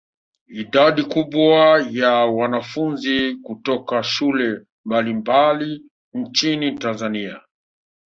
[0.51, 7.41] Idadi kubwa ya wanafunzi kutoka shule mbalimbali nchini Tanzania